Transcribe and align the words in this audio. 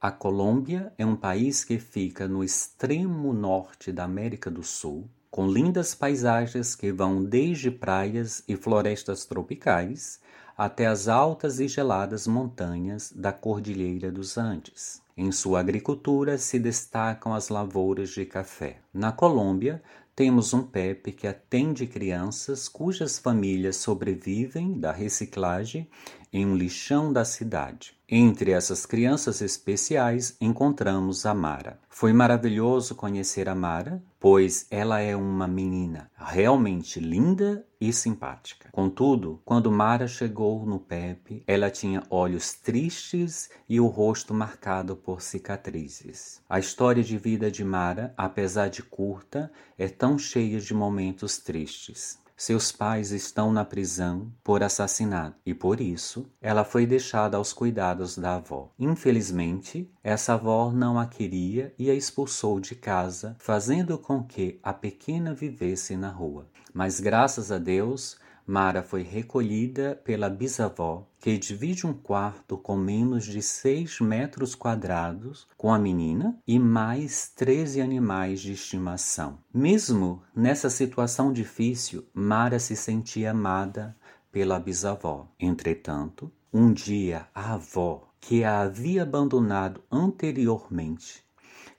a 0.00 0.10
Colômbia 0.10 0.94
é 0.96 1.04
um 1.04 1.14
país 1.14 1.62
que 1.62 1.78
fica 1.78 2.26
no 2.26 2.42
extremo 2.42 3.34
norte 3.34 3.92
da 3.92 4.04
América 4.04 4.50
do 4.50 4.62
Sul, 4.62 5.06
com 5.30 5.46
lindas 5.46 5.94
paisagens 5.94 6.74
que 6.74 6.90
vão 6.90 7.22
desde 7.22 7.70
praias 7.70 8.42
e 8.48 8.56
florestas 8.56 9.26
tropicais 9.26 10.18
até 10.56 10.86
as 10.86 11.06
altas 11.06 11.60
e 11.60 11.68
geladas 11.68 12.26
montanhas 12.26 13.12
da 13.14 13.30
Cordilheira 13.30 14.10
dos 14.10 14.38
Andes. 14.38 15.02
Em 15.16 15.32
sua 15.32 15.60
agricultura 15.60 16.38
se 16.38 16.58
destacam 16.58 17.34
as 17.34 17.48
lavouras 17.48 18.10
de 18.10 18.24
café. 18.24 18.78
Na 18.92 19.12
Colômbia, 19.12 19.82
temos 20.14 20.52
um 20.52 20.62
PEP 20.62 21.12
que 21.12 21.26
atende 21.26 21.86
crianças 21.86 22.68
cujas 22.68 23.18
famílias 23.18 23.76
sobrevivem 23.76 24.78
da 24.78 24.92
reciclagem 24.92 25.88
em 26.32 26.46
um 26.46 26.54
lixão 26.54 27.12
da 27.12 27.24
cidade. 27.24 27.94
Entre 28.08 28.50
essas 28.50 28.84
crianças 28.84 29.40
especiais 29.40 30.36
encontramos 30.40 31.24
a 31.24 31.32
Mara. 31.32 31.78
Foi 31.88 32.12
maravilhoso 32.12 32.94
conhecer 32.94 33.48
a 33.48 33.54
Mara, 33.54 34.02
pois 34.18 34.66
ela 34.70 35.00
é 35.00 35.16
uma 35.16 35.46
menina 35.46 36.10
realmente 36.16 37.00
linda 37.00 37.64
e 37.80 37.92
simpática. 37.92 38.68
Contudo, 38.72 39.40
quando 39.44 39.70
Mara 39.70 40.06
chegou 40.06 40.66
no 40.66 40.78
Pepe, 40.78 41.42
ela 41.46 41.70
tinha 41.70 42.02
olhos 42.10 42.52
tristes 42.52 43.48
e 43.68 43.80
o 43.80 43.86
rosto 43.86 44.34
marcado 44.34 44.94
por 44.94 45.09
cicatrizes. 45.18 46.40
A 46.48 46.58
história 46.58 47.02
de 47.02 47.18
vida 47.18 47.50
de 47.50 47.64
Mara, 47.64 48.14
apesar 48.16 48.68
de 48.68 48.82
curta, 48.82 49.50
é 49.78 49.88
tão 49.88 50.18
cheia 50.18 50.60
de 50.60 50.74
momentos 50.74 51.38
tristes. 51.38 52.20
Seus 52.40 52.72
pais 52.72 53.10
estão 53.10 53.52
na 53.52 53.66
prisão 53.66 54.32
por 54.42 54.62
assassinato 54.62 55.36
e 55.44 55.52
por 55.52 55.78
isso 55.78 56.24
ela 56.40 56.64
foi 56.64 56.86
deixada 56.86 57.36
aos 57.36 57.52
cuidados 57.52 58.16
da 58.16 58.36
avó. 58.36 58.72
Infelizmente, 58.78 59.90
essa 60.02 60.32
avó 60.32 60.72
não 60.72 60.98
a 60.98 61.04
queria 61.04 61.74
e 61.78 61.90
a 61.90 61.94
expulsou 61.94 62.58
de 62.58 62.74
casa, 62.74 63.36
fazendo 63.38 63.98
com 63.98 64.24
que 64.24 64.58
a 64.62 64.72
pequena 64.72 65.34
vivesse 65.34 65.98
na 65.98 66.08
rua. 66.08 66.48
Mas 66.72 66.98
graças 66.98 67.52
a 67.52 67.58
Deus, 67.58 68.16
Mara 68.50 68.82
foi 68.82 69.04
recolhida 69.04 69.94
pela 70.02 70.28
bisavó, 70.28 71.06
que 71.20 71.38
divide 71.38 71.86
um 71.86 71.92
quarto 71.92 72.58
com 72.58 72.76
menos 72.76 73.24
de 73.24 73.40
seis 73.40 74.00
metros 74.00 74.56
quadrados 74.56 75.46
com 75.56 75.72
a 75.72 75.78
menina 75.78 76.36
e 76.44 76.58
mais 76.58 77.28
13 77.28 77.80
animais 77.80 78.40
de 78.40 78.50
estimação. 78.50 79.38
Mesmo 79.54 80.24
nessa 80.34 80.68
situação 80.68 81.32
difícil, 81.32 82.04
Mara 82.12 82.58
se 82.58 82.74
sentia 82.74 83.30
amada 83.30 83.96
pela 84.32 84.58
bisavó. 84.58 85.28
Entretanto, 85.38 86.28
um 86.52 86.72
dia 86.72 87.28
a 87.32 87.54
avó, 87.54 88.12
que 88.20 88.42
a 88.42 88.62
havia 88.62 89.04
abandonado 89.04 89.80
anteriormente, 89.92 91.24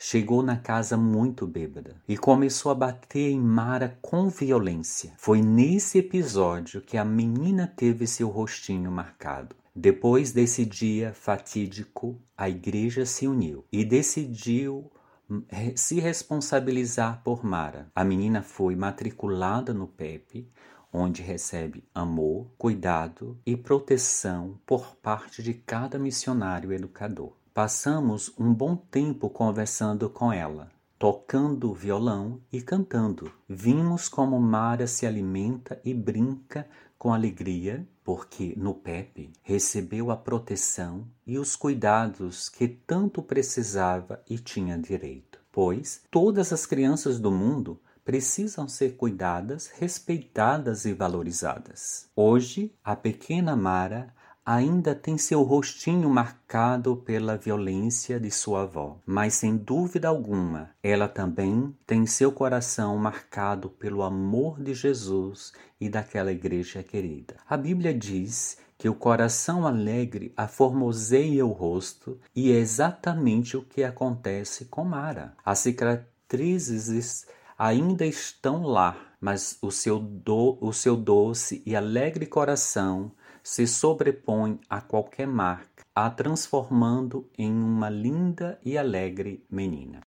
chegou 0.03 0.41
na 0.41 0.57
casa 0.57 0.97
muito 0.97 1.45
bêbada 1.45 1.95
e 2.07 2.17
começou 2.17 2.71
a 2.71 2.75
bater 2.75 3.29
em 3.29 3.39
Mara 3.39 3.99
com 4.01 4.29
violência. 4.29 5.13
Foi 5.15 5.43
nesse 5.43 5.99
episódio 5.99 6.81
que 6.81 6.97
a 6.97 7.05
menina 7.05 7.67
teve 7.67 8.07
seu 8.07 8.27
rostinho 8.27 8.91
marcado. 8.91 9.55
Depois 9.75 10.31
desse 10.31 10.65
dia 10.65 11.13
fatídico, 11.13 12.19
a 12.35 12.49
igreja 12.49 13.05
se 13.05 13.27
uniu 13.27 13.63
e 13.71 13.85
decidiu 13.85 14.91
hum, 15.29 15.43
se 15.75 15.99
responsabilizar 15.99 17.21
por 17.23 17.45
Mara. 17.45 17.87
A 17.93 18.03
menina 18.03 18.41
foi 18.41 18.75
matriculada 18.75 19.71
no 19.71 19.87
PEP, 19.87 20.49
onde 20.91 21.21
recebe 21.21 21.83
amor, 21.93 22.47
cuidado 22.57 23.39
e 23.45 23.55
proteção 23.55 24.59
por 24.65 24.95
parte 24.95 25.43
de 25.43 25.53
cada 25.53 25.99
missionário 25.99 26.73
educador. 26.73 27.39
Passamos 27.53 28.31
um 28.39 28.53
bom 28.53 28.77
tempo 28.77 29.29
conversando 29.29 30.09
com 30.09 30.31
ela, 30.31 30.71
tocando 30.97 31.73
violão 31.73 32.39
e 32.49 32.61
cantando. 32.61 33.29
Vimos 33.47 34.07
como 34.07 34.39
Mara 34.39 34.87
se 34.87 35.05
alimenta 35.05 35.77
e 35.83 35.93
brinca 35.93 36.65
com 36.97 37.13
alegria, 37.13 37.85
porque 38.05 38.53
no 38.55 38.73
Pepe 38.73 39.33
recebeu 39.43 40.11
a 40.11 40.15
proteção 40.15 41.05
e 41.27 41.37
os 41.37 41.57
cuidados 41.57 42.47
que 42.47 42.69
tanto 42.69 43.21
precisava 43.21 44.23
e 44.29 44.37
tinha 44.37 44.77
direito. 44.77 45.37
Pois 45.51 46.03
todas 46.09 46.53
as 46.53 46.65
crianças 46.65 47.19
do 47.19 47.31
mundo 47.31 47.77
precisam 48.05 48.65
ser 48.65 48.95
cuidadas, 48.95 49.67
respeitadas 49.77 50.85
e 50.85 50.93
valorizadas. 50.93 52.07
Hoje, 52.15 52.73
a 52.81 52.95
pequena 52.95 53.57
Mara 53.57 54.13
ainda 54.51 54.93
tem 54.93 55.17
seu 55.17 55.43
rostinho 55.43 56.09
marcado 56.09 56.97
pela 56.97 57.37
violência 57.37 58.19
de 58.19 58.29
sua 58.29 58.63
avó, 58.63 58.99
mas 59.05 59.35
sem 59.35 59.55
dúvida 59.55 60.09
alguma, 60.09 60.71
ela 60.83 61.07
também 61.07 61.73
tem 61.87 62.05
seu 62.05 62.33
coração 62.33 62.97
marcado 62.97 63.69
pelo 63.69 64.03
amor 64.03 64.61
de 64.61 64.73
Jesus 64.73 65.53
e 65.79 65.87
daquela 65.87 66.33
igreja 66.33 66.83
querida. 66.83 67.37
A 67.49 67.55
Bíblia 67.55 67.93
diz 67.93 68.57
que 68.77 68.89
o 68.89 68.93
coração 68.93 69.65
alegre 69.65 70.33
aformoseia 70.35 71.45
o 71.45 71.51
rosto, 71.51 72.19
e 72.35 72.51
é 72.51 72.55
exatamente 72.55 73.55
o 73.55 73.63
que 73.63 73.85
acontece 73.85 74.65
com 74.65 74.83
Mara. 74.83 75.33
As 75.45 75.59
cicatrizes 75.59 77.25
ainda 77.57 78.05
estão 78.05 78.63
lá, 78.63 78.97
mas 79.21 79.57
o 79.61 79.71
seu, 79.71 79.97
do, 79.97 80.57
o 80.59 80.73
seu 80.73 80.97
doce 80.97 81.61
e 81.65 81.73
alegre 81.73 82.25
coração 82.25 83.13
se 83.43 83.67
sobrepõe 83.67 84.59
a 84.69 84.81
qualquer 84.81 85.27
marca, 85.27 85.83
a 85.95 86.09
transformando 86.09 87.27
em 87.37 87.51
uma 87.51 87.89
linda 87.89 88.59
e 88.63 88.77
alegre 88.77 89.43
menina. 89.49 90.01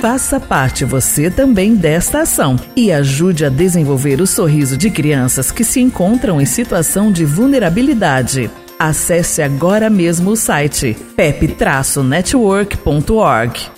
Faça 0.00 0.38
parte 0.38 0.84
você 0.84 1.30
também 1.30 1.74
desta 1.74 2.20
ação 2.20 2.56
e 2.76 2.92
ajude 2.92 3.44
a 3.44 3.48
desenvolver 3.48 4.20
o 4.20 4.26
sorriso 4.26 4.76
de 4.76 4.90
crianças 4.90 5.50
que 5.50 5.64
se 5.64 5.80
encontram 5.80 6.40
em 6.40 6.46
situação 6.46 7.10
de 7.10 7.24
vulnerabilidade. 7.24 8.50
Acesse 8.78 9.40
agora 9.40 9.88
mesmo 9.88 10.32
o 10.32 10.36
site 10.36 10.94
pep-network.org. 11.16 13.75